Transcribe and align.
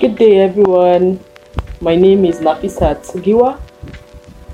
Good 0.00 0.16
day, 0.16 0.38
everyone. 0.38 1.20
My 1.82 1.94
name 1.94 2.24
is 2.24 2.38
Nafisa 2.38 2.96
Tsugiwa, 3.02 3.60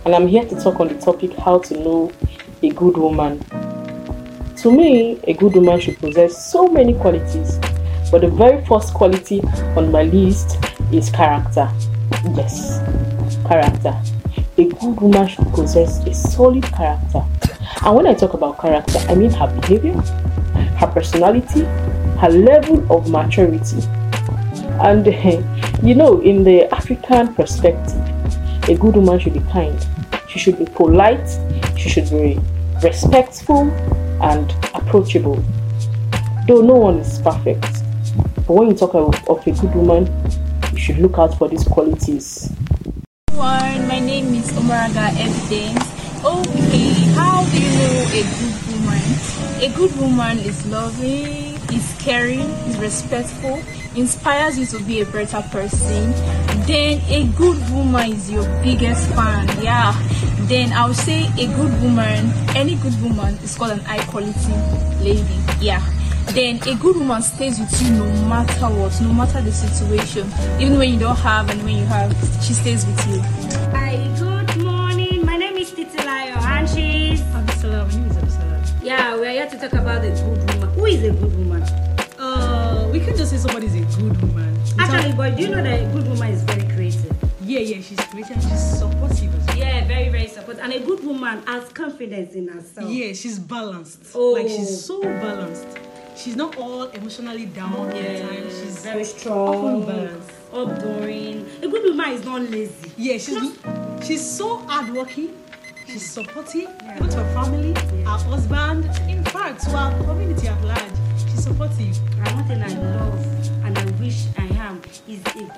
and 0.05 0.13
I'm 0.13 0.27
here 0.27 0.45
to 0.45 0.61
talk 0.61 0.81
on 0.81 0.89
the 0.89 0.97
topic 0.97 1.35
how 1.35 1.61
to 1.61 1.79
know 1.79 2.11
a 2.65 2.71
good 2.71 2.97
woman. 2.97 3.39
To 4.57 4.73
me, 4.73 5.21
a 5.23 5.35
good 5.35 5.55
woman 5.55 5.79
should 5.79 5.99
possess 5.99 6.51
so 6.51 6.67
many 6.67 6.95
qualities, 6.95 7.61
but 8.11 8.23
the 8.23 8.29
very 8.29 8.65
first 8.65 8.93
quality 8.93 9.41
on 9.77 9.93
my 9.93 10.03
list 10.03 10.59
is 10.93 11.11
character. 11.11 11.71
Yes, 12.35 12.81
character. 13.47 13.95
A 14.59 14.65
good 14.65 15.01
woman 15.01 15.29
should 15.29 15.47
possess 15.53 16.05
a 16.09 16.13
solid 16.13 16.65
character. 16.65 17.23
And 17.83 17.95
when 17.95 18.09
I 18.09 18.15
talk 18.15 18.35
about 18.35 18.59
character, 18.59 18.99
I 19.09 19.15
mean 19.15 19.31
her 19.31 19.47
behavior, 19.61 19.95
her 20.81 20.89
personality, 20.89 21.61
her 22.19 22.31
level 22.31 22.85
of 22.93 23.09
maturity. 23.09 23.87
And 24.81 25.07
you 25.87 25.95
know, 25.95 26.21
in 26.21 26.45
the 26.45 26.73
African 26.75 27.35
perspective, 27.35 27.97
a 28.69 28.75
good 28.77 28.97
woman 28.97 29.19
should 29.19 29.35
be 29.35 29.41
kind. 29.53 29.87
She 30.29 30.39
should 30.39 30.59
be 30.59 30.65
polite. 30.65 31.29
She 31.79 31.89
should 31.89 32.11
be 32.11 32.39
respectful 32.83 33.71
and 34.23 34.51
approachable. 34.75 35.43
Though 36.47 36.61
no 36.61 36.75
one 36.75 36.99
is 36.99 37.19
perfect, 37.21 37.63
but 38.47 38.51
when 38.51 38.69
you 38.69 38.75
talk 38.75 38.95
of, 38.95 39.15
of 39.29 39.47
a 39.47 39.51
good 39.51 39.75
woman, 39.75 40.07
you 40.73 40.79
should 40.79 40.99
look 40.99 41.19
out 41.19 41.37
for 41.39 41.49
these 41.49 41.65
qualities. 41.65 42.53
My 43.35 43.99
name 44.01 44.35
is 44.35 44.51
Omaraga 44.53 45.09
Evidence. 45.19 45.85
Okay, 46.25 46.91
how 47.15 47.45
do 47.45 47.57
you 47.61 47.71
know 47.79 47.97
a 48.11 48.23
good 48.25 48.57
woman? 48.73 49.03
A 49.63 49.69
good 49.77 49.97
woman 50.01 50.39
is 50.39 50.67
loving, 50.67 51.46
is 51.73 51.97
caring, 51.99 52.41
is 52.69 52.79
respectful, 52.79 53.63
inspires 53.97 54.59
you 54.59 54.67
to 54.67 54.83
be 54.85 55.01
a 55.01 55.07
better 55.07 55.43
person. 55.51 56.13
Then 56.67 57.01
a 57.09 57.31
good 57.37 57.59
woman 57.71 58.13
is 58.13 58.31
your 58.31 58.45
biggest 58.63 59.09
fan. 59.11 59.47
Yeah. 59.63 59.93
Then 60.47 60.73
I 60.73 60.87
would 60.87 60.97
say 60.97 61.27
a 61.39 61.47
good 61.47 61.83
woman, 61.83 62.31
any 62.55 62.77
good 62.77 63.01
woman 63.03 63.35
is 63.43 63.57
called 63.57 63.73
an 63.73 63.81
high 63.81 64.05
quality 64.07 64.53
lady. 65.03 65.27
Yeah. 65.61 65.83
Then 66.29 66.57
a 66.69 66.75
good 66.75 66.97
woman 66.97 67.23
stays 67.23 67.59
with 67.59 67.83
you 67.83 67.91
no 67.91 68.05
matter 68.29 68.67
what, 68.67 69.01
no 69.01 69.13
matter 69.13 69.41
the 69.41 69.53
situation. 69.53 70.27
Even 70.61 70.79
when 70.79 70.93
you 70.93 70.99
don't 70.99 71.17
have 71.19 71.49
and 71.51 71.63
when 71.63 71.77
you 71.79 71.85
have, 71.87 72.13
she 72.43 72.53
stays 72.53 72.85
with 72.85 73.07
you. 73.09 73.21
Hi, 73.71 73.97
good 74.19 74.65
morning. 74.65 75.25
My 75.25 75.37
name 75.37 75.57
is 75.57 75.71
Titilayo 75.71 76.37
and 76.37 76.69
she's. 76.69 77.21
Abdulsalam, 77.21 77.87
my 77.87 77.95
name 77.95 78.11
is 78.11 78.17
Abdulsalam. 78.17 78.83
Yeah, 78.83 79.17
we're 79.17 79.31
here 79.31 79.47
to 79.49 79.59
talk 79.59 79.73
about 79.73 80.05
a 80.05 80.11
good 80.11 80.21
woman. 80.21 80.56
Who 80.87 80.93
is 80.93 81.03
a 81.03 81.11
good 81.11 81.37
woman? 81.37 81.63
Uh, 82.17 82.89
we 82.93 83.01
can 83.01 83.17
just 83.17 83.33
say 83.33 83.39
somebody 83.39 83.67
is 83.67 83.75
a 83.75 84.01
good 84.01 84.23
woman. 84.23 84.57
Actually, 84.79 85.15
but 85.15 85.35
do 85.37 85.43
you 85.43 85.49
know 85.49 85.61
that 85.61 85.83
a 85.83 85.93
good 85.93 86.07
woman 86.07 86.31
is 86.31 86.45
very 86.45 86.63
creative? 86.63 87.13
yeah, 87.43 87.59
yeah, 87.59 87.81
she's 87.81 87.99
creative. 87.99 88.41
she's 88.41 88.79
supportive 88.79 89.35
as 89.35 89.47
well. 89.49 89.57
Yeah, 89.57 89.85
very, 89.89 90.11
very 90.11 90.29
supportive. 90.29 90.63
And 90.63 90.73
a 90.73 90.79
good 90.79 91.03
woman 91.05 91.43
has 91.49 91.69
confidence 91.71 92.35
in 92.35 92.47
herself. 92.47 92.89
Yeah, 92.89 93.15
she's 93.15 93.37
balanced. 93.41 94.13
Oh. 94.15 94.35
Like 94.35 94.47
she's 94.47 94.85
so 94.85 95.03
balanced. 95.03 95.67
She's 96.17 96.37
not 96.37 96.57
all 96.57 96.85
emotionally 96.85 97.47
down 97.47 97.75
all 97.75 97.87
the 97.87 98.21
time. 98.21 98.45
She's 98.45 98.85
very 98.85 99.03
often 99.03 99.19
strong, 99.19 99.87
balanced. 99.87 100.31
updoing. 100.53 101.65
A 101.65 101.69
good 101.69 101.83
woman 101.83 102.11
is 102.11 102.25
not 102.25 102.43
lazy. 102.43 102.93
Yeah, 102.97 103.19
she's 103.19 103.59
she's 104.07 104.25
so 104.25 104.59
hardworking. 104.59 105.35
She's 105.89 106.09
supportive, 106.09 106.69
even 106.95 107.09
to 107.09 107.25
her 107.25 107.35
family, 107.35 107.75
her 108.23 108.31
husband, 108.31 108.85
in 109.09 109.23
fact, 109.25 109.63
to 109.65 109.77
our 109.77 109.93
community 110.05 110.49
at 110.49 110.63
large. 110.65 110.81
She's 111.19 111.45
supportive. 111.45 111.99
And 112.19 112.37
one 112.37 112.45
thing 112.45 112.63
I 112.63 112.69
love 112.69 113.65
and 113.65 113.79
I 113.79 113.85
wish 114.01 114.27
I 114.39 114.47
am 114.57 114.81
is 115.09 115.21
a 115.27 115.33
good 115.33 115.51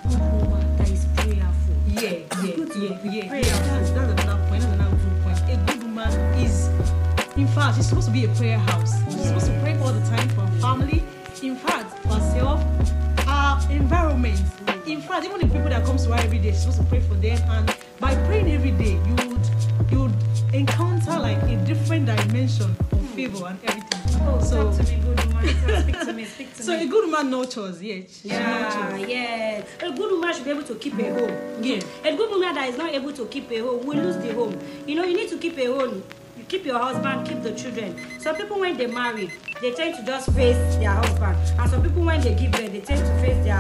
woman 0.43 0.77
that 0.77 0.91
is 0.91 1.07
prayerful. 1.17 1.75
Yeah, 1.89 2.11
yeah, 2.43 2.57
good 2.57 2.77
yeah, 2.77 3.11
yeah. 3.11 3.29
prayerful. 3.29 3.67
That's, 3.67 3.91
that's 3.91 4.23
another 4.23 4.45
point. 4.49 4.63
That's 4.63 4.75
another 4.75 4.97
good 4.97 5.23
point. 5.23 5.39
A 5.39 5.57
good 5.67 5.83
woman 5.83 6.11
is, 6.39 6.69
in 7.37 7.47
fact, 7.49 7.77
she's 7.77 7.89
supposed 7.89 8.09
to 8.09 8.13
be 8.13 8.25
a 8.25 8.29
prayer 8.29 8.59
house. 8.59 8.93
She's 9.05 9.27
supposed 9.27 9.47
to 9.47 9.61
pray 9.61 9.77
all 9.79 9.93
the 9.93 10.07
time 10.09 10.29
for 10.31 10.41
her 10.43 10.61
family. 10.61 11.05
In 11.43 11.57
fact, 11.57 11.97
for 12.01 12.15
herself, 12.15 12.63
her 13.27 13.73
environment. 13.73 14.41
In 14.87 15.01
fact, 15.01 15.27
even 15.27 15.39
the 15.41 15.47
people 15.47 15.69
that 15.69 15.85
comes 15.85 16.05
to 16.05 16.13
her 16.13 16.19
every 16.21 16.39
day, 16.39 16.51
she's 16.51 16.61
supposed 16.63 16.81
to 16.81 16.87
pray 16.87 17.01
for 17.01 17.15
them. 17.15 17.39
And 17.51 17.77
by 18.01 18.15
praying 18.27 18.51
every 18.51 18.73
day, 18.73 18.99
you 19.07 19.15
would 19.29 19.39
you 19.91 20.01
would 20.03 20.15
encounter 20.53 20.88
different 21.69 22.07
dimension 22.07 22.75
of 22.93 23.11
favor 23.11 23.47
and 23.47 23.59
everything. 23.65 24.23
Oh, 24.23 24.41
so, 24.43 24.71
talk 24.73 24.77
to 24.77 24.83
me, 24.93 25.01
good 25.05 25.25
woman. 25.27 25.83
Speak 25.83 26.01
to 26.01 26.13
me, 26.15 26.25
speak 26.25 26.55
to 26.57 26.63
so 26.67 26.77
me. 26.77 26.85
a 26.85 26.87
good 26.89 27.05
woman 27.11 27.31
nurtures. 27.31 27.83
Yeah, 27.83 28.01
she 28.11 28.29
Yeah, 28.29 28.97
yeah. 28.97 29.65
A 29.83 29.91
good 29.93 30.11
woman 30.13 30.33
should 30.35 30.45
be 30.45 30.51
able 30.51 30.63
to 30.65 30.75
keep 30.77 30.95
a 30.99 31.11
home. 31.13 31.63
Yeah. 31.63 31.81
A 32.05 32.17
good 32.17 32.31
woman 32.31 32.55
that 32.55 32.69
is 32.71 32.79
not 32.79 32.93
able 32.95 33.13
to 33.13 33.27
keep 33.27 33.51
a 33.53 33.59
home 33.59 33.85
will 33.87 33.97
lose 33.99 34.17
the 34.17 34.33
home. 34.35 34.59
You 34.87 34.95
know, 34.97 35.05
you 35.05 35.17
need 35.17 35.29
to 35.29 35.39
keep 35.39 35.59
a 35.59 35.67
home. 35.67 36.03
You 36.39 36.45
keep 36.45 36.65
your 36.65 36.79
husband, 36.79 37.29
keep 37.29 37.43
the 37.43 37.53
children. 37.53 37.97
Some 38.19 38.37
people, 38.37 38.59
when 38.61 38.77
they 38.79 38.87
marry, 38.87 39.31
they 39.61 39.73
tend 39.73 39.95
to 39.97 40.03
just 40.07 40.31
face 40.33 40.57
their 40.77 40.91
husband. 40.93 41.37
And 41.59 41.71
some 41.71 41.83
people, 41.83 42.03
when 42.03 42.21
they 42.23 42.35
give 42.35 42.53
birth, 42.53 42.73
they 42.73 42.81
tend 42.81 43.01
to 43.01 43.21
face 43.21 43.45
their 43.45 43.59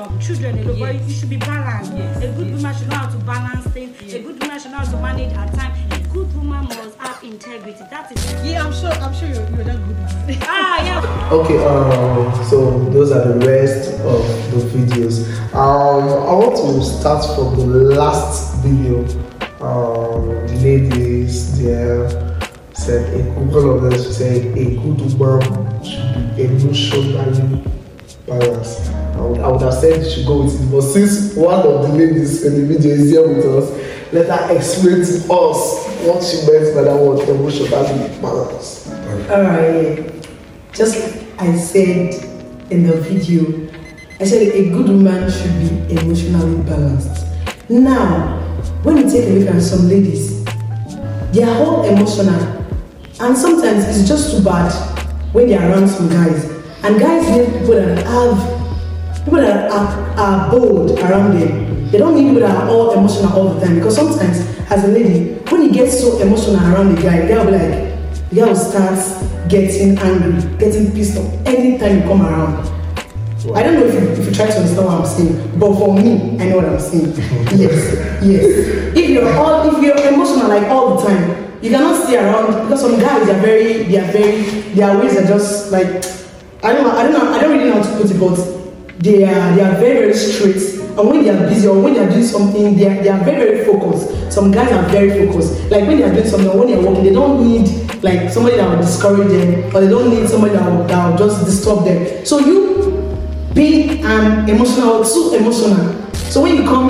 um, 0.00 0.18
children 0.20 0.58
alone. 0.58 0.78
But 0.78 0.94
Yes. 0.94 1.08
you 1.08 1.14
should 1.14 1.30
be 1.30 1.36
balanced. 1.38 1.92
Yes, 1.94 2.16
A 2.18 2.32
good 2.32 2.48
yes. 2.48 2.56
woman 2.56 2.76
should 2.76 2.88
know 2.90 2.96
how 2.96 3.08
to 3.08 3.18
balance 3.18 3.66
things. 3.68 4.14
A 4.14 4.18
good 4.22 4.40
woman 4.42 4.60
should 4.60 4.70
know 4.72 4.78
how 4.78 4.90
to 4.90 4.96
manage 5.00 5.32
her 5.32 5.48
time. 5.56 5.72
A 6.16 6.18
good 6.18 6.36
woman 6.36 6.64
must 6.64 6.96
have 6.96 7.22
integrity. 7.22 7.84
That 7.90 8.10
is. 8.10 8.24
Yeah, 8.42 8.64
I'm 8.64 8.72
sure. 8.72 8.88
I'm 8.88 9.12
sure 9.12 9.28
you're, 9.28 9.50
you're 9.50 9.64
that 9.64 9.76
good 9.76 9.98
woman. 9.98 10.38
Ah, 10.48 10.82
yeah. 10.82 11.30
Okay, 11.30 11.58
um, 11.62 12.44
so 12.46 12.88
those 12.88 13.12
are 13.12 13.34
the 13.34 13.46
rest 13.46 14.00
of 14.00 14.24
the 14.50 14.78
videos. 14.78 15.28
Um, 15.52 16.08
I 16.08 16.32
want 16.32 16.56
to 16.56 16.82
start 16.82 17.22
from 17.36 17.58
the 17.58 17.96
last 18.00 18.62
video. 18.64 19.00
Um, 19.60 20.46
the 20.46 20.56
ladies 20.64 21.62
there 21.62 22.08
said 22.72 23.12
a 23.12 23.34
couple 23.34 23.76
of 23.76 23.82
them 23.82 24.00
said 24.00 24.56
a 24.56 24.64
good 24.64 25.18
woman 25.18 25.84
should 25.84 26.34
be 26.34 26.44
emotionally 26.44 27.62
balanced. 28.26 28.90
I 28.90 29.20
would, 29.20 29.40
I 29.40 29.48
would 29.48 29.60
have 29.60 29.74
said 29.74 30.02
you 30.02 30.10
should 30.10 30.26
go 30.26 30.44
with 30.44 30.54
it, 30.54 30.70
but 30.70 30.80
since 30.80 31.34
one 31.34 31.60
of 31.60 31.82
the 31.82 31.88
ladies 31.88 32.42
in 32.42 32.54
the 32.54 32.74
video 32.74 32.92
is 32.92 33.10
here 33.10 33.28
with 33.28 33.44
us, 33.44 33.95
let 34.16 34.48
her 34.48 34.56
explain 34.56 35.04
to 35.04 35.32
us 35.32 35.86
what 36.06 36.22
she 36.24 36.46
meant 36.50 36.74
by 36.74 36.82
that 36.82 36.96
word 36.96 37.28
emotionally 37.28 38.08
balanced. 38.20 38.88
Alright, 39.30 40.28
just 40.72 41.18
I 41.38 41.54
said 41.56 42.14
in 42.70 42.86
the 42.86 42.96
video, 42.96 43.68
I 44.18 44.24
said 44.24 44.42
a 44.42 44.70
good 44.70 44.88
man 44.88 45.30
should 45.30 45.58
be 45.60 45.98
emotionally 46.00 46.62
balanced. 46.62 47.26
Now, 47.68 48.38
when 48.82 48.96
you 48.96 49.10
take 49.10 49.28
a 49.28 49.32
look 49.32 49.54
at 49.54 49.60
some 49.62 49.88
ladies, 49.88 50.44
they 51.32 51.42
are 51.42 51.62
all 51.62 51.84
emotional, 51.84 52.40
and 53.20 53.36
sometimes 53.36 53.84
it's 53.84 54.08
just 54.08 54.30
too 54.34 54.42
bad 54.42 54.72
when 55.34 55.48
they 55.48 55.56
are 55.56 55.70
around 55.70 55.88
some 55.88 56.08
guys. 56.08 56.44
And 56.82 56.98
guys 56.98 57.28
need 57.28 57.52
people 57.58 57.74
that 57.74 58.06
have 58.06 59.24
people 59.24 59.40
that 59.40 59.70
are, 59.70 60.18
are 60.18 60.50
bold 60.50 60.98
around 61.00 61.38
them. 61.38 61.75
They 61.90 61.98
don't 61.98 62.14
need 62.16 62.24
people 62.28 62.40
that 62.40 62.56
are 62.56 62.68
all 62.68 62.92
emotional 62.92 63.32
all 63.32 63.54
the 63.54 63.64
time 63.64 63.76
because 63.76 63.94
sometimes, 63.94 64.38
as 64.70 64.84
a 64.84 64.88
lady, 64.88 65.34
when 65.50 65.62
you 65.62 65.72
get 65.72 65.90
so 65.90 66.18
emotional 66.20 66.56
around 66.56 66.94
the 66.94 67.02
guy, 67.02 67.20
the 67.20 67.28
guy 67.28 67.44
will 67.44 67.52
be 67.52 67.58
like, 67.58 68.30
the 68.30 68.36
guy 68.36 68.46
will 68.46 68.56
start 68.56 68.98
getting 69.48 69.96
angry, 69.98 70.58
getting 70.58 70.90
pissed 70.92 71.16
off 71.18 71.46
anytime 71.46 71.98
you 71.98 72.02
come 72.02 72.22
around. 72.22 72.66
I 73.54 73.62
don't 73.62 73.74
know 73.74 73.86
if 73.86 73.94
you, 73.94 74.08
if 74.10 74.26
you 74.26 74.34
try 74.34 74.46
to 74.46 74.56
understand 74.56 74.86
what 74.86 75.00
I'm 75.00 75.06
saying, 75.06 75.58
but 75.60 75.72
for 75.78 75.94
me, 75.94 76.36
I 76.40 76.48
know 76.48 76.56
what 76.56 76.64
I'm 76.64 76.80
saying. 76.80 77.14
yes, 77.54 78.22
yes. 78.24 78.96
If 78.96 79.08
you're 79.10 79.32
all, 79.34 79.72
if 79.72 79.80
you're 79.84 79.96
emotional 80.12 80.48
like 80.48 80.64
all 80.64 80.96
the 80.96 81.06
time, 81.06 81.62
you 81.62 81.70
cannot 81.70 82.02
stay 82.04 82.16
around 82.16 82.64
because 82.64 82.80
some 82.80 82.98
guys 82.98 83.28
are 83.28 83.40
very, 83.40 83.84
they 83.84 83.98
are 83.98 84.10
very, 84.10 84.42
their 84.74 84.98
ways 84.98 85.16
are 85.16 85.26
just 85.26 85.70
like, 85.70 85.86
I 86.64 86.72
don't 86.72 86.82
know, 86.82 86.90
I 86.90 87.02
don't 87.04 87.12
know, 87.12 87.32
I 87.32 87.40
don't 87.40 87.52
really 87.56 87.70
know 87.70 87.80
how 87.80 87.88
to 87.88 87.96
put 88.02 88.10
it, 88.10 88.18
but 88.18 88.98
they 89.02 89.22
are, 89.24 89.54
they 89.54 89.62
are 89.62 89.76
very, 89.76 89.94
very 90.00 90.14
straight. 90.14 90.75
And 90.98 91.08
when 91.10 91.24
they 91.24 91.30
are 91.30 91.46
busy 91.46 91.68
or 91.68 91.78
when 91.78 91.92
they 91.92 92.00
are 92.00 92.08
doing 92.08 92.24
something, 92.24 92.74
they 92.74 92.86
are, 92.88 93.02
they 93.02 93.08
are 93.10 93.22
very, 93.22 93.36
very 93.52 93.64
focused. 93.66 94.32
Some 94.32 94.50
guys 94.50 94.72
are 94.72 94.88
very 94.88 95.26
focused. 95.26 95.70
Like 95.70 95.86
when 95.86 95.98
they 95.98 96.04
are 96.04 96.12
doing 96.12 96.26
something, 96.26 96.48
or 96.48 96.58
when 96.58 96.68
they 96.68 96.74
are 96.74 96.80
working, 96.80 97.04
they 97.04 97.12
don't 97.12 97.46
need 97.46 97.68
like 98.02 98.30
somebody 98.30 98.56
that 98.56 98.70
will 98.70 98.78
discourage 98.78 99.28
them, 99.28 99.76
or 99.76 99.80
they 99.82 99.88
don't 99.88 100.08
need 100.08 100.26
somebody 100.26 100.54
that 100.54 100.64
will, 100.64 100.86
that 100.86 101.10
will 101.10 101.18
just 101.18 101.44
disturb 101.44 101.84
them. 101.84 102.24
So 102.24 102.38
you 102.38 103.12
being 103.52 104.04
um, 104.06 104.48
emotional, 104.48 105.04
too 105.04 105.34
emotional. 105.34 105.92
So 106.14 106.42
when 106.42 106.56
you 106.56 106.64
come, 106.64 106.88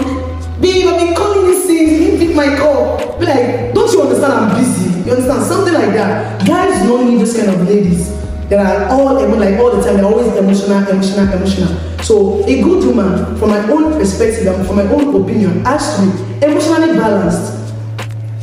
babe, 0.61 0.87
I've 0.87 1.01
been 1.01 1.15
calling 1.15 1.47
you 1.47 1.61
since 1.67 1.91
you 1.91 2.19
pick 2.19 2.37
my 2.37 2.57
call. 2.57 2.99
Be 3.19 3.27
like, 3.27 3.75
don't 3.75 3.93
you 3.93 4.03
understand 4.03 4.33
I'm 4.33 4.57
busy? 4.57 5.01
You 5.03 5.13
understand? 5.13 5.43
Something 5.43 5.75
like 5.75 5.93
that. 5.95 6.47
Guys 6.47 6.87
don't 6.87 7.11
need 7.11 7.21
this 7.21 7.37
kind 7.37 7.51
of 7.51 7.69
ladies 7.69 8.26
that 8.49 8.65
are 8.65 8.89
all 8.91 9.15
like 9.15 9.59
all 9.59 9.75
the 9.75 9.83
time, 9.83 9.97
they're 9.97 10.05
always 10.05 10.29
emotional, 10.37 10.87
emotional, 10.89 11.33
emotional. 11.33 12.03
So 12.03 12.45
a 12.47 12.63
good 12.63 12.85
woman, 12.85 13.37
from 13.37 13.51
my 13.51 13.69
own 13.69 13.93
perspective 13.95 14.47
and 14.47 14.67
from 14.67 14.77
my 14.77 14.85
own 14.85 15.23
opinion, 15.23 15.65
has 15.65 15.97
to 15.97 16.07
be 16.07 16.47
emotionally 16.47 16.97
balanced. 16.97 17.75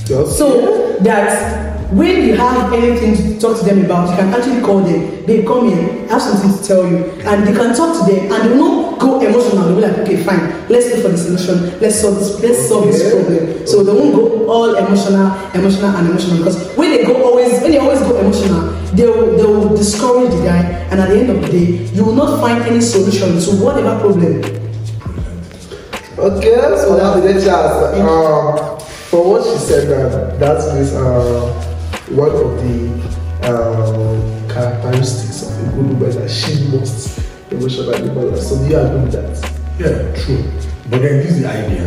Just 0.05 0.37
So 0.37 0.97
that 0.99 1.91
when 1.93 2.27
you 2.27 2.35
have 2.35 2.73
anything 2.73 3.15
to 3.15 3.39
talk 3.39 3.59
to 3.59 3.65
them 3.65 3.85
about, 3.85 4.09
you 4.09 4.15
can 4.17 4.33
actually 4.33 4.61
call 4.61 4.81
them. 4.81 5.25
They 5.25 5.43
come 5.43 5.67
I 5.69 6.11
have 6.11 6.21
something 6.21 6.57
to 6.57 6.63
tell 6.67 6.87
you, 6.87 6.97
and 7.21 7.47
they 7.47 7.53
can 7.53 7.75
talk 7.75 8.05
to 8.05 8.11
them, 8.11 8.31
and 8.31 8.51
they 8.51 8.55
know 8.55 8.82
go 8.99 9.21
emotional. 9.21 9.65
They'll 9.65 9.75
be 9.75 9.81
like, 9.81 9.97
okay, 9.99 10.23
fine, 10.23 10.67
let's 10.69 10.87
look 10.91 11.01
for 11.03 11.09
the 11.09 11.17
solution. 11.17 11.79
Let's 11.79 11.99
solve 12.01 12.15
this. 12.19 12.39
Let's 12.41 12.67
solve 12.67 12.85
this 12.85 13.11
problem. 13.11 13.67
So 13.67 13.83
they 13.83 13.93
won't 13.93 14.15
go 14.15 14.49
all 14.49 14.75
emotional, 14.75 15.33
emotional, 15.53 15.95
and 15.95 16.09
emotional 16.09 16.37
because 16.37 16.75
when 16.77 16.91
they 16.91 17.03
go 17.05 17.23
always, 17.23 17.61
when 17.61 17.71
they 17.71 17.77
always 17.79 17.99
go 17.99 18.19
emotional, 18.19 18.71
they 18.93 19.05
will 19.07 19.37
they 19.37 19.43
will 19.43 19.75
discourage 19.75 20.31
the 20.31 20.43
guy, 20.43 20.63
and 20.91 20.99
at 20.99 21.09
the 21.09 21.19
end 21.19 21.29
of 21.29 21.41
the 21.41 21.49
day, 21.51 21.85
you 21.93 22.03
will 22.05 22.15
not 22.15 22.39
find 22.39 22.61
any 22.63 22.81
solution 22.81 23.39
to 23.39 23.63
whatever 23.63 23.99
problem. 23.99 24.41
Okay, 26.17 26.55
so 26.77 26.97
now 26.97 27.15
the 27.19 27.31
next 27.31 27.45
chance. 27.45 27.99
Um, 27.99 28.79
for 29.09 29.29
what 29.29 29.43
she 29.43 29.57
said, 29.59 29.89
that 29.89 30.39
that 30.39 30.57
is 30.77 30.93
uh, 30.93 31.53
one 32.09 32.31
of 32.31 32.57
the 32.63 33.13
um, 33.45 34.49
characteristics 34.49 35.43
of 35.43 35.59
a 35.59 35.71
good 35.71 35.99
woman 35.99 36.11
that 36.15 36.29
she 36.29 36.67
must 36.69 37.22
emotionally 37.53 38.09
balance. 38.09 38.47
So 38.47 38.57
do 38.57 38.69
you 38.69 38.77
agree 38.77 39.01
with 39.01 39.13
that? 39.13 39.33
Yeah, 39.79 40.23
true. 40.23 40.43
But 40.89 41.01
then 41.01 41.17
this 41.17 41.31
is 41.31 41.41
the 41.41 41.49
idea. 41.49 41.85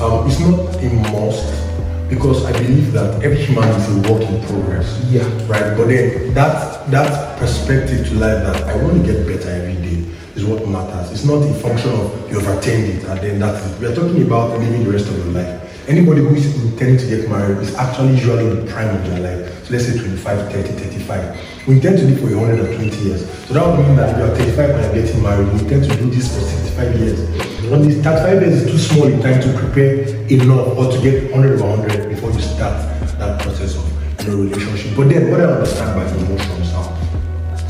Um, 0.00 0.26
it's 0.26 0.40
not 0.40 0.74
a 0.82 0.88
must 1.12 2.08
because 2.08 2.44
I 2.44 2.52
believe 2.52 2.92
that 2.92 3.22
every 3.22 3.42
human 3.42 3.68
is 3.68 3.88
a 3.88 4.12
work 4.12 4.22
in 4.22 4.44
progress. 4.46 4.86
Yeah. 5.08 5.22
Right. 5.46 5.76
But 5.76 5.88
then 5.88 6.34
that 6.34 6.90
that 6.90 7.38
perspective 7.38 8.06
to 8.08 8.14
life 8.14 8.42
that 8.44 8.62
I 8.64 8.76
want 8.82 9.04
to 9.04 9.12
get 9.12 9.26
better 9.26 9.48
every 9.48 9.74
day 9.80 10.04
is 10.34 10.44
what 10.44 10.66
matters. 10.68 11.12
It's 11.12 11.24
not 11.24 11.42
a 11.42 11.54
function 11.54 11.90
of 11.92 12.30
you 12.30 12.40
have 12.40 12.58
attained 12.58 12.98
it 12.98 13.04
and 13.04 13.20
then 13.20 13.38
that's 13.38 13.64
it. 13.66 13.80
We 13.80 13.86
are 13.86 13.94
talking 13.94 14.22
about 14.22 14.58
living 14.58 14.84
the 14.84 14.90
rest 14.90 15.08
of 15.08 15.16
your 15.16 15.26
life. 15.26 15.63
Anybody 15.86 16.22
who 16.22 16.34
is 16.34 16.46
intending 16.64 16.96
to 16.96 17.06
get 17.06 17.28
married 17.28 17.58
is 17.58 17.74
actually 17.74 18.14
usually 18.14 18.46
in 18.46 18.64
the 18.64 18.72
prime 18.72 18.88
of 18.88 19.04
their 19.04 19.20
life. 19.20 19.66
So 19.66 19.74
let's 19.74 19.84
say 19.84 19.98
25, 19.98 20.50
30, 20.50 20.68
35. 20.72 21.68
We 21.68 21.74
intend 21.74 21.98
to 21.98 22.04
live 22.06 22.20
for 22.20 22.34
120 22.34 22.96
years. 23.04 23.28
So 23.48 23.52
that 23.52 23.66
would 23.66 23.84
mean 23.84 23.96
that 23.96 24.12
if 24.12 24.16
you 24.16 24.24
are 24.24 24.34
35 24.56 24.70
and 24.70 24.96
you're 24.96 25.04
getting 25.04 25.22
married, 25.22 25.52
we 25.52 25.60
intend 25.60 25.84
to 25.84 25.96
do 25.96 26.08
this 26.08 26.32
for 26.32 26.40
65 26.40 26.96
years. 26.96 27.20
And 27.68 27.84
this 27.84 28.02
35 28.02 28.40
years 28.40 28.62
is 28.62 28.70
too 28.72 28.78
small 28.78 29.08
in 29.08 29.20
time 29.20 29.42
to 29.42 29.58
prepare 29.58 30.08
enough 30.32 30.72
or 30.72 30.90
to 30.90 31.02
get 31.02 31.30
100 31.30 31.60
over 31.60 31.76
100 31.76 32.08
before 32.08 32.30
you 32.32 32.40
start 32.40 32.80
that 33.18 33.42
process 33.42 33.76
of 33.76 33.84
know, 34.26 34.36
relationship. 34.36 34.96
But 34.96 35.10
then 35.10 35.30
what 35.30 35.40
I 35.40 35.52
understand 35.52 36.00
by 36.00 36.08
emotions 36.16 36.72
now, 36.72 36.96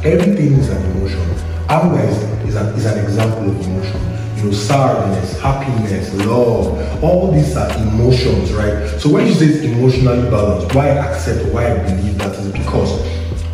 everything 0.05 0.55
is 0.55 0.69
an 0.69 0.85
emotion. 0.93 1.19
Anger 1.69 1.99
is, 1.99 2.19
is, 2.47 2.55
an, 2.55 2.67
is 2.79 2.87
an 2.87 3.05
example 3.05 3.51
of 3.51 3.67
emotion. 3.67 4.14
You 4.45 4.53
sadness, 4.53 5.41
happiness, 5.41 6.13
love, 6.27 7.03
all 7.03 7.33
these 7.33 7.57
are 7.57 7.71
emotions, 7.79 8.53
right? 8.53 8.87
So 9.01 9.09
when 9.11 9.27
she 9.27 9.33
says 9.33 9.65
emotionally 9.65 10.29
balanced, 10.29 10.75
why 10.75 10.91
I 10.91 10.97
accept, 11.07 11.51
why 11.51 11.73
I 11.73 11.79
believe 11.83 12.19
that 12.19 12.37
is 12.37 12.53
because 12.53 13.01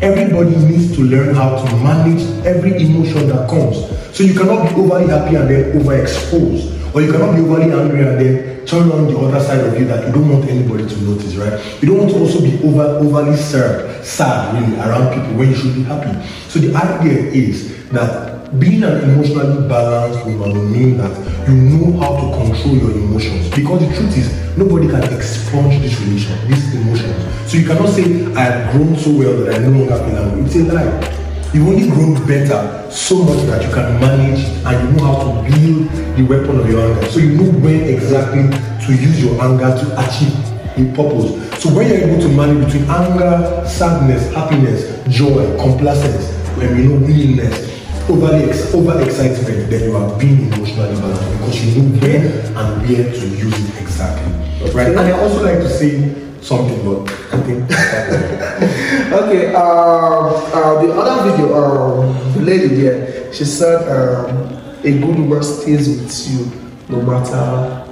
everybody 0.01 0.53
needs 0.57 0.93
to 0.97 1.03
learn 1.03 1.33
how 1.33 1.63
to 1.63 1.75
manage 1.77 2.23
every 2.45 2.75
emotion 2.75 3.29
that 3.29 3.49
comes. 3.49 3.77
So 4.13 4.23
you 4.23 4.33
cannot 4.37 4.67
be 4.67 4.81
overly 4.81 5.07
happy 5.07 5.35
and 5.35 5.49
then 5.49 5.79
overexposed. 5.79 6.93
Or 6.93 7.01
you 7.01 7.09
cannot 7.13 7.37
be 7.37 7.41
overly 7.41 7.71
angry 7.71 8.05
and 8.05 8.19
then 8.19 8.65
turn 8.65 8.91
on 8.91 9.07
the 9.07 9.17
other 9.17 9.39
side 9.39 9.61
of 9.61 9.79
you 9.79 9.85
that 9.85 10.05
you 10.05 10.11
don't 10.11 10.27
want 10.27 10.49
anybody 10.49 10.89
to 10.89 11.01
notice, 11.03 11.35
right? 11.35 11.53
You 11.81 11.87
don't 11.87 11.99
want 11.99 12.11
to 12.11 12.19
also 12.19 12.41
be 12.41 12.61
over 12.67 12.83
overly 12.83 13.37
sad, 13.37 14.03
sad 14.03 14.61
really 14.61 14.77
around 14.77 15.15
people 15.15 15.37
when 15.37 15.51
you 15.51 15.55
should 15.55 15.73
be 15.73 15.83
happy. 15.83 16.29
So 16.49 16.59
the 16.59 16.75
idea 16.75 17.31
is 17.31 17.87
that 17.91 18.30
being 18.59 18.83
an 18.83 19.09
emotionally 19.09 19.67
balanced 19.67 20.25
woman 20.25 20.53
will 20.53 20.67
mean 20.67 20.97
that 20.97 21.47
you 21.47 21.55
know 21.55 21.97
how 21.99 22.11
to 22.17 22.35
control 22.35 22.75
your 22.75 22.91
emotions. 22.91 23.49
Because 23.49 23.79
the 23.79 23.95
truth 23.95 24.17
is, 24.17 24.57
nobody 24.57 24.89
can 24.89 25.03
expunge 25.13 25.79
this 25.81 25.97
relation, 26.01 26.35
these 26.49 26.75
emotions. 26.75 27.49
So 27.49 27.57
you 27.57 27.65
cannot 27.65 27.89
say, 27.89 28.25
I 28.35 28.41
have 28.41 28.73
grown 28.73 28.97
so 28.97 29.11
well 29.11 29.37
that 29.45 29.55
I 29.55 29.57
no 29.59 29.69
longer 29.69 29.95
feel 30.03 30.17
angry. 30.17 30.41
It's 30.43 30.55
a 30.55 30.63
lie. 30.73 31.17
You've 31.53 31.67
only 31.67 31.89
grown 31.89 32.27
better 32.27 32.91
so 32.91 33.23
much 33.23 33.39
that 33.47 33.65
you 33.65 33.73
can 33.73 33.99
manage 34.01 34.43
and 34.65 34.89
you 34.89 34.95
know 34.97 35.05
how 35.05 35.23
to 35.23 35.29
wield 35.43 35.89
the 36.17 36.23
weapon 36.23 36.59
of 36.59 36.69
your 36.69 36.81
anger. 36.81 37.09
So 37.09 37.19
you 37.19 37.37
know 37.37 37.51
when 37.59 37.81
exactly 37.87 38.49
to 38.85 38.93
use 38.93 39.23
your 39.23 39.41
anger 39.41 39.67
to 39.67 39.99
achieve 39.99 40.35
a 40.75 40.95
purpose. 40.95 41.63
So 41.63 41.73
when 41.73 41.87
you're 41.87 42.09
able 42.09 42.21
to 42.21 42.29
manage 42.29 42.65
between 42.65 42.89
anger, 42.89 43.65
sadness, 43.65 44.33
happiness, 44.33 45.03
joy, 45.07 45.57
complacence, 45.57 46.31
when 46.57 46.77
you 46.77 46.89
know 46.89 47.05
willingness, 47.05 47.80
overly 48.11 48.49
ex- 48.49 48.73
over 48.73 49.01
excitement, 49.01 49.69
then 49.69 49.89
you 49.89 49.95
are 49.95 50.19
being 50.19 50.51
emotionally 50.51 50.95
balanced 50.99 51.31
because 51.31 51.65
you 51.65 51.81
know 51.81 51.99
when 51.99 52.25
and 52.57 52.81
where 52.87 53.11
to 53.11 53.27
use 53.27 53.69
it 53.69 53.81
exactly. 53.81 54.31
Right? 54.73 54.89
And 54.89 54.99
I 54.99 55.11
also 55.11 55.43
like 55.43 55.59
to 55.59 55.69
say 55.69 56.13
something, 56.41 56.83
but 56.83 57.09
I 57.33 57.37
think 57.41 57.71
Okay, 59.11 59.53
um, 59.53 60.33
uh, 60.53 60.81
the 60.81 60.93
other 60.93 61.31
video, 61.31 61.53
um, 61.55 62.33
the 62.33 62.41
lady 62.41 62.67
there, 62.75 63.33
she 63.33 63.45
said 63.45 63.87
um, 63.89 64.53
a 64.83 64.91
good 64.91 65.17
woman 65.17 65.43
stays 65.43 65.87
with 65.87 66.29
you 66.29 66.51
no 66.89 67.01
matter 67.01 67.85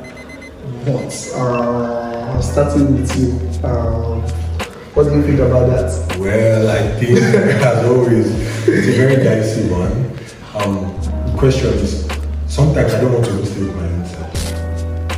what. 0.85 1.11
Uh, 1.35 2.41
starting 2.41 3.01
with 3.01 3.11
you, 3.19 3.67
um, 3.67 4.23
what 4.99 5.07
do 5.07 5.15
you 5.15 5.23
think 5.23 5.39
about 5.39 5.65
that? 5.67 6.17
Well, 6.19 6.69
I 6.69 6.99
think 6.99 7.19
as 7.63 7.85
always, 7.85 8.27
it's 8.67 8.87
a 8.89 8.97
very 8.99 9.23
dicey 9.23 9.69
one. 9.71 9.95
Um, 10.59 10.91
the 11.31 11.37
question 11.39 11.67
is, 11.75 12.03
sometimes 12.47 12.93
I 12.93 12.99
don't 12.99 13.13
want 13.13 13.23
to 13.23 13.31
with 13.31 13.75
my 13.79 13.87
answer. 13.95 14.27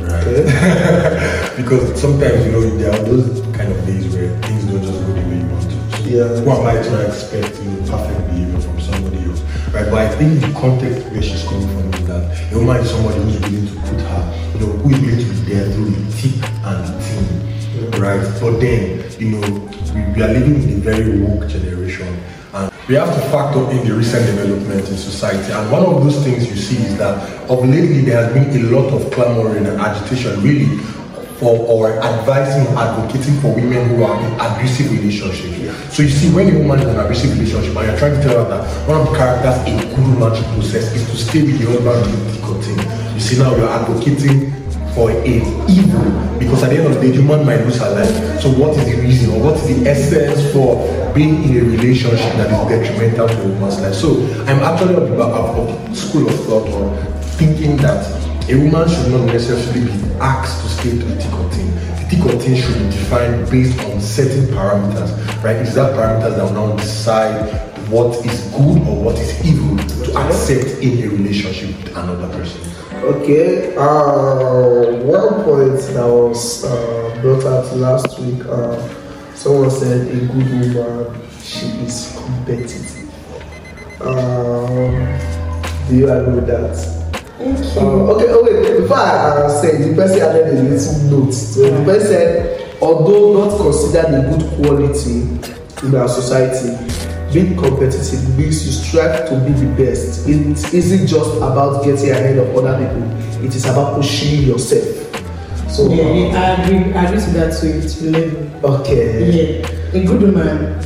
right? 0.06 1.56
because 1.58 2.00
sometimes 2.00 2.46
you 2.46 2.52
know 2.52 2.62
there 2.78 2.94
are 2.94 3.04
those 3.10 3.40
kind 3.56 3.72
of 3.72 3.84
days 3.84 4.06
where 4.14 4.30
things 4.42 4.66
don't 4.66 4.82
just 4.84 5.00
go 5.02 5.14
the 5.14 5.20
way 5.26 5.38
you 5.42 5.50
want 5.50 5.66
to. 5.66 5.96
So 5.98 6.06
Yeah. 6.06 6.28
Who 6.46 6.50
am 6.52 6.64
I 6.64 6.74
to 6.80 7.06
expect 7.08 7.58
you 7.58 7.70
know, 7.72 7.90
perfect 7.90 8.22
behavior 8.30 8.60
from 8.60 8.80
somebody 8.80 9.18
else, 9.24 9.40
right? 9.74 9.90
But 9.90 9.98
I 9.98 10.08
think 10.14 10.40
the 10.42 10.52
context 10.60 11.10
where 11.10 11.22
she's 11.22 11.42
coming 11.42 11.66
from 11.66 11.90
is 11.98 12.06
that 12.06 12.52
a 12.52 12.56
woman 12.56 12.76
is 12.76 12.88
somebody 12.88 13.18
who's 13.18 13.40
willing 13.40 13.66
to 13.66 13.74
put 13.82 13.98
her, 13.98 14.22
you 14.54 14.60
know, 14.62 14.72
who 14.78 14.90
is 14.94 15.00
willing 15.02 15.26
to 15.26 15.41
be 15.41 15.41
right? 18.02 18.20
But 18.40 18.58
then, 18.58 18.98
you 19.20 19.30
know, 19.30 19.48
we, 19.94 20.02
we 20.12 20.22
are 20.22 20.32
living 20.34 20.62
in 20.62 20.78
a 20.78 20.80
very 20.82 21.20
woke 21.20 21.48
generation. 21.48 22.08
And 22.52 22.72
we 22.88 22.96
have 22.96 23.14
to 23.14 23.20
factor 23.30 23.70
in 23.70 23.86
the 23.86 23.94
recent 23.94 24.26
development 24.26 24.88
in 24.88 24.96
society. 24.96 25.52
And 25.52 25.70
one 25.70 25.86
of 25.86 26.02
those 26.02 26.22
things 26.24 26.50
you 26.50 26.56
see 26.56 26.82
is 26.82 26.98
that 26.98 27.16
of 27.48 27.64
lately 27.64 28.02
there 28.02 28.24
has 28.24 28.32
been 28.34 28.50
a 28.50 28.70
lot 28.70 28.92
of 28.92 29.10
clamoring 29.12 29.66
and 29.66 29.80
agitation 29.80 30.42
really 30.42 30.66
for 31.38 31.58
or 31.66 32.02
advising 32.02 32.66
or 32.74 32.78
advocating 32.78 33.40
for 33.40 33.54
women 33.54 33.88
who 33.88 34.02
are 34.02 34.18
in 34.20 34.32
abusive 34.38 34.90
relationships. 34.90 35.94
So 35.94 36.02
you 36.02 36.10
see, 36.10 36.34
when 36.34 36.54
a 36.54 36.58
woman 36.58 36.80
is 36.80 36.86
in 36.86 36.90
an 36.90 37.04
abusive 37.04 37.38
relationship 37.38 37.76
and 37.76 37.86
you're 37.86 37.98
trying 37.98 38.14
to 38.14 38.22
tell 38.22 38.44
her 38.44 38.50
that 38.50 38.88
one 38.88 39.00
of 39.00 39.10
the 39.10 39.16
characters 39.16 39.56
a 39.66 39.94
good 39.94 40.18
woman 40.18 40.44
process 40.54 40.94
is 40.94 41.08
to 41.10 41.16
stay 41.16 41.42
with 41.42 41.58
the 41.58 41.66
husband 41.66 42.30
thick 42.30 42.42
or. 42.42 43.14
You 43.14 43.20
see 43.20 43.38
now 43.38 43.54
you're 43.56 43.68
advocating 43.68 44.61
for 44.94 45.10
a 45.10 45.36
evil? 45.68 46.38
Because 46.38 46.62
at 46.62 46.70
the 46.70 46.78
end 46.78 46.86
of 46.86 46.94
the 46.94 47.00
day 47.00 47.12
human 47.12 47.44
might 47.44 47.60
lose 47.64 47.78
her 47.78 47.90
life. 47.90 48.40
So 48.40 48.50
what 48.50 48.76
is 48.76 48.84
the 48.84 49.00
reason 49.00 49.30
or 49.34 49.42
what 49.42 49.56
is 49.56 49.76
the 49.76 49.88
essence 49.88 50.52
for 50.52 51.12
being 51.14 51.44
in 51.44 51.56
a 51.56 51.70
relationship 51.70 52.32
that 52.36 52.50
is 52.50 52.68
detrimental 52.68 53.28
to 53.28 53.42
a 53.42 53.48
woman's 53.48 53.80
life? 53.80 53.94
So 53.94 54.22
i'm 54.46 54.60
actually 54.60 54.94
of 54.94 55.08
the, 55.08 55.94
school 55.94 56.28
of 56.28 56.34
thought 56.44 56.68
or 56.68 56.96
thinking 57.38 57.76
that 57.78 58.04
a 58.50 58.56
woman 58.56 58.88
should 58.88 59.10
not 59.12 59.26
necessarily 59.26 59.86
be 59.86 60.14
asked 60.20 60.62
to 60.62 60.68
stay 60.68 60.90
to 60.90 61.04
the 61.04 61.16
thick 61.16 61.32
or 61.32 61.50
thin 61.50 61.70
the 61.70 62.04
thick 62.10 62.24
or 62.24 62.56
should 62.56 62.78
be 62.78 62.84
defined 62.90 63.50
based 63.50 63.78
on 63.84 64.00
certain 64.00 64.46
parameters 64.46 65.10
right? 65.42 65.56
It's 65.56 65.74
that 65.74 65.94
parameters 65.94 66.36
that 66.36 66.44
will 66.44 66.68
now 66.68 66.76
decide 66.76 67.70
what 67.88 68.24
is 68.24 68.40
good 68.52 68.78
or 68.88 69.04
what 69.04 69.18
is 69.18 69.44
evil 69.46 69.76
to 69.76 70.18
accept 70.18 70.82
in 70.82 71.02
a 71.04 71.08
relationship 71.08 71.68
with 71.68 71.96
another 71.96 72.28
person 72.28 72.81
Okay, 73.02 73.74
uh, 73.74 75.02
one 75.02 75.42
point 75.42 75.74
that 75.92 76.06
was 76.06 76.64
uh, 76.64 77.18
brought 77.20 77.44
up 77.44 77.74
last 77.74 78.16
week, 78.20 78.46
uh, 78.46 78.78
someone 79.34 79.70
said 79.72 80.06
a 80.06 80.20
good 80.26 80.74
woman, 80.76 81.28
she 81.42 81.66
is 81.82 82.16
competitive. 82.16 83.10
Um, 84.00 85.18
do 85.88 85.96
you 85.96 86.08
agree 86.08 86.34
with 86.36 86.46
that? 86.46 86.76
Thank 87.38 87.58
you. 87.58 87.80
Uh, 87.80 88.14
okay, 88.14 88.26
oh 88.28 88.44
wait, 88.44 88.80
before 88.82 88.96
I 88.96 89.00
uh, 89.00 89.48
say, 89.48 89.82
the 89.82 89.96
person 89.96 90.20
added 90.22 90.46
a 90.46 90.62
little 90.62 91.24
note. 91.24 91.32
So 91.32 91.76
the 91.76 91.84
person 91.84 92.06
said, 92.06 92.78
although 92.80 93.34
not 93.34 93.56
considered 93.58 94.14
a 94.14 94.30
good 94.30 94.64
quality 94.64 95.22
in 95.82 95.94
our 95.96 96.08
society, 96.08 96.78
being 97.32 97.56
competitive 97.56 98.36
means 98.36 98.64
you 98.66 98.72
strive 98.72 99.28
to 99.28 99.36
be 99.40 99.52
the 99.52 99.66
best. 99.76 100.28
It 100.28 100.74
isn't 100.74 101.06
just 101.06 101.36
about 101.36 101.84
getting 101.84 102.10
ahead 102.10 102.38
of 102.38 102.54
other 102.56 102.76
people, 102.78 103.44
it 103.44 103.54
is 103.54 103.64
about 103.64 103.96
pushing 103.96 104.42
yourself. 104.42 104.98
So, 105.70 105.90
Yeah, 105.92 106.12
yeah, 106.12 106.42
I 106.42 106.62
agree. 106.62 106.92
I 106.92 107.04
agree 107.06 107.20
to 107.20 107.30
that 107.30 107.58
to 107.60 107.88
to 107.88 108.10
level. 108.10 108.74
okay. 108.80 109.62
Yeah, 109.62 110.00
a 110.00 110.04
good 110.04 110.22
woman, 110.22 110.78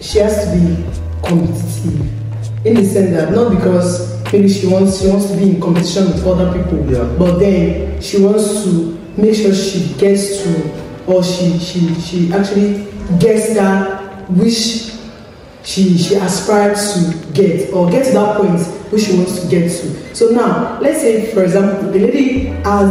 she 0.00 0.18
has 0.18 0.44
to 0.44 0.50
be 0.58 0.84
competitive 1.22 2.66
in 2.66 2.74
the 2.74 2.84
sense 2.84 3.10
that 3.10 3.30
not 3.32 3.50
because 3.54 4.20
maybe 4.32 4.48
she 4.48 4.66
wants 4.66 5.00
she 5.00 5.08
wants 5.08 5.30
to 5.30 5.36
be 5.36 5.50
in 5.50 5.60
competition 5.60 6.06
with 6.06 6.26
other 6.26 6.50
people, 6.52 6.84
Yeah. 6.90 7.04
but 7.18 7.38
then 7.38 8.00
she 8.02 8.18
wants 8.22 8.64
to 8.64 8.98
make 9.16 9.34
sure 9.36 9.54
she 9.54 9.94
gets 9.98 10.42
to 10.42 10.50
or 11.06 11.22
she 11.22 11.56
she 11.58 11.94
she 12.00 12.32
actually 12.32 12.88
gets 13.20 13.54
that 13.54 14.28
which 14.30 14.90
she 15.64 15.96
she 15.96 16.14
aspires 16.16 16.94
to 16.94 17.32
get 17.32 17.72
or 17.72 17.90
get 17.90 18.04
to 18.06 18.12
that 18.12 18.36
point 18.36 18.60
which 18.92 19.04
she 19.04 19.16
wants 19.16 19.40
to 19.40 19.48
get 19.48 19.70
to. 19.70 20.14
So 20.14 20.28
now, 20.28 20.78
let's 20.80 21.00
say 21.00 21.32
for 21.32 21.42
example, 21.42 21.90
the 21.90 22.00
lady 22.00 22.46
has 22.64 22.90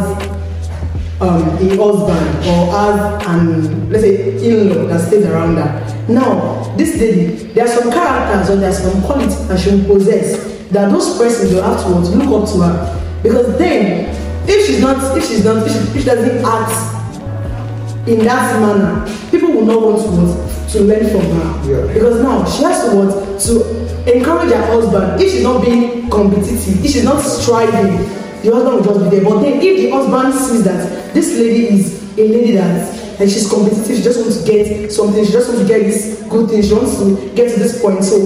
um, 1.22 1.44
a 1.44 1.77
husband 1.77 2.27
or 2.50 2.72
has 2.74 3.27
an 3.27 3.89
let's 3.89 4.03
say 4.03 4.36
in-law 4.46 4.88
that 4.88 5.08
stays 5.08 5.25
around 5.25 5.56
her. 5.58 6.06
Now, 6.10 6.75
this 6.75 6.98
lady, 7.00 7.36
there 7.53 7.65
are 7.65 7.68
some 7.68 7.92
characters 7.92 8.50
or 8.50 8.56
there 8.58 8.70
are 8.72 8.74
some 8.74 9.01
qualities 9.03 9.48
that 9.48 9.60
she 9.60 9.84
possess 9.86 10.53
that 10.72 10.92
those 10.92 11.18
persons 11.18 11.53
will 11.53 11.62
to 11.62 12.18
look 12.18 12.42
up 12.42 12.50
to 12.50 12.62
her 12.62 13.20
because 13.22 13.58
then 13.58 14.10
if 14.50 14.65
she's 14.65 14.82
not 14.82 15.15
if 15.15 15.25
she's 15.25 15.46
not 15.46 15.65
if 15.65 15.72
she, 15.72 15.80
if 15.80 16.00
she 16.00 16.03
doesn't 16.03 16.44
act 16.44 18.08
in 18.10 18.20
that 18.25 18.60
manner 18.60 19.06
people 19.30 19.51
will 19.51 19.65
not 19.65 19.82
want 19.82 20.01
to 20.01 20.53
to 20.74 20.82
learn 20.82 21.06
from 21.10 21.22
her. 21.22 21.70
Yeah. 21.70 21.94
because 21.94 22.22
now 22.22 22.46
she 22.46 22.63
has 22.63 22.89
to 22.89 22.96
what? 22.98 23.39
To 23.42 24.13
encourage 24.13 24.51
her 24.51 24.65
husband. 24.65 25.22
If 25.22 25.32
she's 25.32 25.44
not 25.44 25.63
being 25.63 26.10
competitive 26.10 26.84
if 26.86 26.92
she's 26.92 27.03
not 27.03 27.22
striving 27.22 27.98
the 28.44 28.51
husband 28.51 28.75
will 28.75 28.84
just 28.84 29.10
be 29.10 29.18
there. 29.18 29.24
But 29.24 29.39
then 29.42 29.53
if 29.62 29.77
the 29.77 29.89
husband 29.92 30.34
sees 30.34 30.63
that 30.65 31.13
this 31.13 31.38
lady 31.38 31.68
is 31.70 32.03
a 32.18 32.27
lady 32.27 32.51
that 32.53 33.01
and 33.20 33.30
she's 33.32 33.50
competitive 33.50 33.96
she 33.96 34.01
just 34.03 34.20
wants 34.20 34.44
to 34.44 34.51
get 34.51 34.92
something 34.92 35.24
she 35.24 35.32
just 35.32 35.48
wants 35.48 35.62
to 35.62 35.68
get 35.68 35.84
this 35.84 36.24
good 36.30 36.50
thing 36.50 36.62
she 36.62 36.74
wants 36.74 36.98
to 36.98 37.15
get 37.36 37.53
to 37.53 37.60
this 37.60 37.82
point. 37.82 38.03
So 38.03 38.20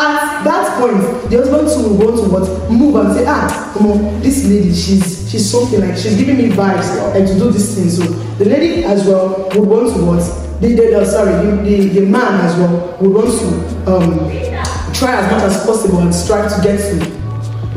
at 0.00 0.44
that 0.44 0.64
point 0.80 1.30
the 1.30 1.36
husband 1.38 1.68
too 1.68 1.82
will 1.88 1.98
want 2.06 2.16
to 2.16 2.24
what 2.32 2.70
move 2.70 2.94
and 2.96 3.14
say 3.14 3.24
ah 3.28 3.46
come 3.76 3.86
on 3.92 4.20
this 4.20 4.44
lady 4.46 4.72
she's 4.72 5.30
she's 5.30 5.50
something 5.50 5.80
like 5.80 5.96
she's 5.96 6.16
giving 6.16 6.36
me 6.38 6.48
vibes 6.50 6.88
like 7.14 7.26
to 7.26 7.34
do 7.38 7.50
this 7.50 7.74
thing 7.76 7.88
so 7.88 8.02
the 8.38 8.44
lady 8.44 8.84
as 8.84 9.06
well 9.06 9.48
would 9.54 9.68
want 9.68 9.88
to 9.94 10.00
what 10.04 10.22
the 10.60 10.68
the, 10.74 10.90
the 10.90 11.04
sorry 11.04 11.32
the, 11.46 11.62
the 11.62 12.00
the 12.00 12.06
man 12.06 12.40
as 12.46 12.56
well 12.56 12.96
would 13.00 13.12
want 13.12 13.30
to 13.40 13.46
um 13.92 14.92
try 14.92 15.12
as 15.20 15.30
much 15.32 15.42
as 15.50 15.64
possible 15.66 15.98
and 16.00 16.14
strive 16.14 16.48
to 16.54 16.60
get 16.62 16.78
to 16.78 16.96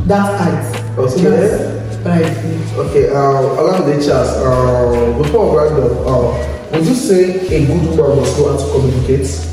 that 0.07 0.27
height 0.39 0.63
so 0.95 1.03
Okay. 1.03 1.23
that's 1.29 1.83
I 2.05 2.19
feel. 2.33 2.81
Okay, 2.81 3.07
um, 3.11 3.55
Olamide 3.55 4.05
Charles, 4.05 4.27
um, 4.43 5.21
before 5.21 5.51
we 5.51 5.57
round 5.57 5.79
up, 5.83 6.05
um, 6.05 6.71
would 6.73 6.85
you 6.85 6.95
say 6.95 7.47
a 7.47 7.65
good 7.65 7.97
woman 7.97 8.17
must 8.19 8.37
know 8.37 8.51
how 8.51 8.57
to 8.57 8.71
communicate? 8.73 9.52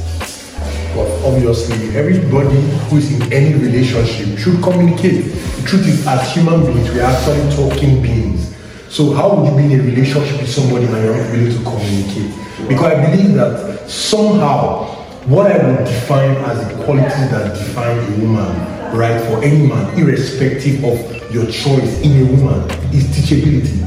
But 0.95 1.09
obviously, 1.25 1.97
everybody 1.97 2.61
who 2.89 2.97
is 2.97 3.13
in 3.13 3.33
any 3.33 3.55
relationship 3.55 4.39
should 4.39 4.63
communicate. 4.63 5.25
The 5.25 5.63
truth 5.67 5.87
is, 5.87 6.07
as 6.07 6.35
human 6.35 6.67
beings, 6.67 6.91
we 6.91 7.01
are 7.01 7.11
actually 7.11 7.49
talking 7.55 8.03
beings. 8.03 8.57
So, 8.89 9.13
how 9.13 9.35
would 9.35 9.51
you 9.51 9.57
be 9.57 9.73
in 9.73 9.81
a 9.81 9.83
relationship 9.85 10.41
with 10.41 10.51
somebody 10.51 10.87
and 10.87 10.97
you're 11.05 11.17
not 11.17 11.31
willing 11.31 11.53
to 11.57 11.63
communicate? 11.63 12.35
Because 12.69 12.93
I 12.93 13.11
believe 13.11 13.35
that 13.35 13.89
somehow, 13.89 14.87
what 15.27 15.47
I 15.53 15.59
would 15.65 15.85
define 15.85 16.37
as 16.39 16.67
the 16.69 16.85
qualities 16.85 17.31
that 17.31 17.55
define 17.55 17.99
a 17.99 18.11
woman, 18.19 18.97
right, 18.97 19.21
for 19.29 19.43
any 19.45 19.67
man, 19.69 19.97
irrespective 19.97 20.83
of 20.85 20.99
your 21.33 21.47
choice 21.47 22.01
in 22.01 22.27
a 22.27 22.31
woman, 22.33 22.69
is 22.93 23.05
teachability. 23.15 23.79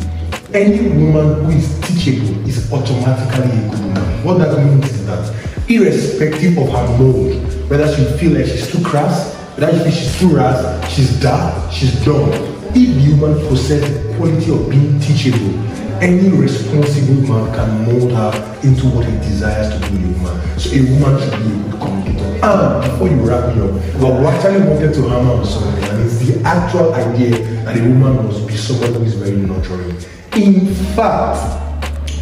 Any 0.53 0.87
woman 0.87 1.43
who 1.45 1.51
is 1.51 1.79
teachable 1.81 2.47
is 2.47 2.71
automatically 2.71 3.51
a 3.51 3.69
good 3.69 3.79
woman. 3.79 4.23
What 4.23 4.37
that 4.37 4.57
means 4.57 4.85
is 4.85 5.05
that, 5.05 5.42
irrespective 5.75 6.57
of 6.57 6.69
her 6.69 6.97
mold, 6.97 7.69
whether 7.69 7.87
she 7.95 8.03
feel 8.17 8.33
like 8.33 8.45
she's 8.45 8.71
too 8.71 8.83
crass, 8.83 9.35
whether 9.57 9.71
she 9.71 9.83
feel 9.83 9.91
she's 9.91 10.19
too 10.19 10.35
rash, 10.35 10.93
she's 10.93 11.19
dark, 11.19 11.71
she's 11.71 12.03
dumb, 12.03 12.31
if 12.75 12.89
the 12.95 13.15
woman 13.15 13.47
possesses 13.47 14.07
the 14.07 14.15
quality 14.15 14.51
of 14.51 14.69
being 14.69 14.99
teachable, 14.99 15.53
any 16.01 16.29
responsible 16.29 17.21
man 17.27 17.53
can 17.53 17.85
mold 17.85 18.11
her 18.11 18.59
into 18.63 18.87
what 18.87 19.05
he 19.05 19.15
desires 19.17 19.73
to 19.73 19.91
be 19.91 20.03
a 20.03 20.07
woman. 20.07 20.59
So 20.59 20.69
a 20.71 20.81
woman 20.81 21.21
should 21.21 21.39
be 21.39 21.47
a 21.47 21.71
good 21.71 21.79
communicator. 21.79 22.45
And 22.45 22.91
before 22.91 23.07
you 23.07 23.15
wrap 23.27 23.55
me 23.55 23.61
up, 23.61 23.71
what 24.01 24.19
we 24.19 24.25
actually 24.25 24.67
wanted 24.67 24.93
to 24.95 25.01
hammer 25.07 25.33
on 25.33 25.45
something, 25.45 25.83
and 25.83 26.03
it's 26.03 26.17
the 26.19 26.41
actual 26.43 26.93
idea 26.93 27.37
that 27.63 27.77
a 27.77 27.81
woman 27.81 28.25
must 28.25 28.47
be 28.47 28.57
someone 28.57 28.93
who 28.93 29.03
is 29.03 29.13
very 29.13 29.37
nurturing. 29.37 29.95
In 30.35 30.73
fact, 30.95 31.62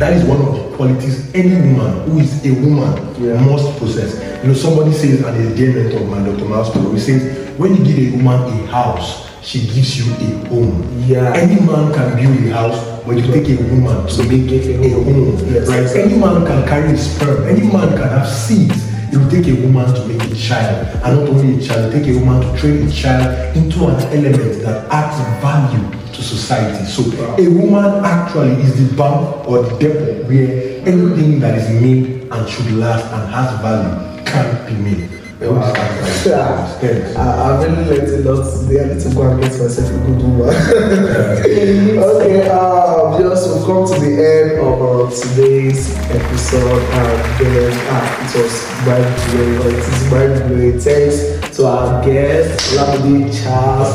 that 0.01 0.13
is 0.13 0.23
one 0.23 0.41
of 0.41 0.55
the 0.55 0.75
qualities 0.75 1.31
any 1.35 1.53
woman 1.53 2.09
who 2.09 2.19
is 2.19 2.43
a 2.43 2.51
woman 2.53 2.91
Yeah. 3.21 3.39
must 3.45 3.77
possess. 3.77 4.17
You 4.41 4.47
know, 4.49 4.53
somebody 4.55 4.93
says, 4.93 5.21
and 5.21 5.37
a 5.37 5.55
dear 5.55 5.73
mentor 5.73 6.01
of 6.01 6.09
mine, 6.09 6.25
Dr. 6.25 6.45
Myles 6.45 6.73
he 6.73 6.99
says, 6.99 7.21
when 7.59 7.75
you 7.75 7.83
give 7.85 7.99
a 8.13 8.17
woman 8.17 8.41
a 8.41 8.65
house, 8.65 9.29
she 9.43 9.59
gives 9.67 9.99
you 9.99 10.11
a 10.13 10.49
home. 10.49 11.05
Yeah. 11.07 11.33
Any 11.35 11.61
man 11.61 11.93
can 11.93 12.15
build 12.17 12.47
a 12.47 12.51
house, 12.51 12.79
but 13.05 13.15
you 13.17 13.31
take 13.31 13.47
a 13.49 13.61
woman 13.63 14.07
to 14.07 14.23
make 14.23 14.49
a 14.49 14.89
home. 14.89 15.37
Yes. 15.53 15.67
Right? 15.67 15.85
Any 16.03 16.17
man 16.17 16.45
can 16.47 16.67
carry 16.67 16.97
sperm. 16.97 17.47
Any 17.47 17.67
man 17.71 17.89
can 17.89 18.09
have 18.09 18.27
seeds. 18.27 18.90
It 19.11 19.17
will 19.17 19.29
take 19.29 19.47
a 19.47 19.61
woman 19.61 19.93
to 19.93 20.05
make 20.07 20.23
a 20.23 20.35
child, 20.35 20.87
and 21.03 21.19
not 21.19 21.29
only 21.29 21.57
a 21.57 21.61
child, 21.61 21.91
take 21.91 22.07
a 22.07 22.17
woman 22.17 22.41
to 22.41 22.57
train 22.57 22.87
a 22.87 22.91
child 22.91 23.57
into 23.57 23.87
an 23.87 23.99
element 24.15 24.61
that 24.63 24.89
adds 24.89 25.19
value 25.41 25.91
to 26.13 26.21
society. 26.23 26.85
So 26.85 27.03
a 27.37 27.47
woman 27.49 28.05
actually 28.05 28.61
is 28.63 28.89
the 28.89 28.95
bank 28.95 29.47
or 29.49 29.63
the 29.63 29.77
depot 29.79 30.23
where 30.29 30.79
anything 30.87 31.39
that 31.41 31.57
is 31.57 31.81
made 31.81 32.31
and 32.31 32.49
should 32.49 32.71
last 32.71 33.05
and 33.13 33.33
has 33.33 33.59
value 33.61 34.23
can 34.25 34.65
be 34.65 34.81
made. 34.81 35.20
I 35.41 35.45
hope 35.45 35.73
this 35.73 36.27
answers 36.27 36.81
your 36.83 36.91
Yeah. 36.91 37.19
I, 37.19 37.41
I 37.41 37.65
really 37.65 37.85
learned 37.85 38.27
a 38.27 38.31
lot 38.31 38.45
today. 38.61 38.83
I 38.83 38.93
need 38.93 39.01
to 39.01 39.09
go 39.09 39.21
and 39.23 39.41
get 39.41 39.51
myself 39.59 39.89
a 39.89 39.97
good 40.05 40.21
woman. 40.21 40.49
okay, 41.97 42.47
um, 42.49 43.19
just 43.19 43.49
we've 43.49 43.65
come 43.65 43.87
to 43.87 43.99
the 43.99 44.11
end 44.21 44.59
of 44.61 44.81
uh, 44.81 45.09
today's 45.09 45.97
episode. 46.11 46.83
And 46.93 47.55
then, 47.55 47.73
ah, 47.89 48.21
it 48.21 48.37
was 48.37 48.53
mind 48.85 49.09
blowing. 49.31 49.73
It 49.73 49.81
is 49.81 50.11
mind 50.11 50.33
blowing. 50.47 50.79
Thanks 50.79 51.57
to 51.57 51.65
our 51.65 52.05
guest, 52.05 52.77
Lamidi 52.77 53.43
Charles. 53.43 53.89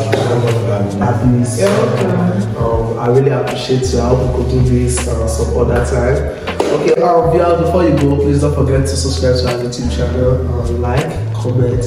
Happiness. 0.99 1.63
Um, 1.63 2.99
I 2.99 3.07
really 3.07 3.31
appreciate 3.31 3.87
you. 3.93 4.01
I 4.01 4.09
hope 4.09 4.37
we 4.37 4.45
could 4.45 4.65
do 4.65 4.69
this 4.69 5.07
uh, 5.07 5.29
some 5.29 5.57
other 5.57 5.85
time. 5.87 6.56
Okay, 6.77 7.01
um, 7.01 7.33
Vial, 7.33 7.65
before 7.65 7.85
you 7.85 7.97
go, 7.97 8.17
please 8.17 8.43
don't 8.43 8.55
forget 8.55 8.81
to 8.83 8.89
subscribe 8.89 9.35
to 9.37 9.49
our 9.49 9.65
YouTube 9.65 9.97
channel, 9.97 10.47
uh, 10.61 10.71
like, 10.73 11.33
comment, 11.33 11.83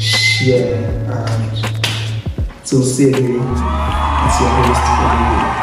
share, 0.00 0.82
and 1.08 1.56
to 2.66 2.82
see 2.82 3.10
again. 3.10 3.38
It's 3.38 4.40
your 4.40 4.50
host. 4.50 5.61